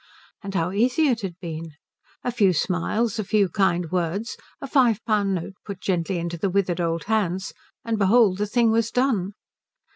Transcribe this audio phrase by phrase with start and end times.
[0.41, 1.73] And how easy it had been!
[2.23, 6.49] A few smiles, a few kind words, a five pound note put gently into the
[6.49, 7.53] withered old hands,
[7.85, 9.33] and behold the thing was done.